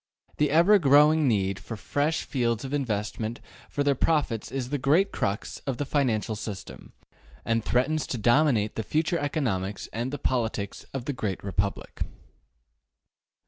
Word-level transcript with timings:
This 0.37 0.49
ever 0.49 0.79
growing 0.79 1.27
need 1.27 1.59
for 1.59 1.77
fresh 1.77 2.23
fields 2.23 2.65
of 2.65 2.73
investment 2.73 3.39
for 3.69 3.83
their 3.83 3.93
profits 3.93 4.51
is 4.51 4.69
the 4.71 4.79
great 4.79 5.11
crux 5.11 5.59
of 5.67 5.77
the 5.77 5.85
financial 5.85 6.35
system, 6.35 6.93
and 7.45 7.63
threatens 7.63 8.07
to 8.07 8.17
dominate 8.17 8.73
the 8.77 8.81
future 8.81 9.19
economics 9.19 9.87
and 9.93 10.11
the 10.11 10.17
politics 10.17 10.87
of 10.91 11.05
the 11.05 11.13
great 11.13 11.43
Republic. 11.43 12.01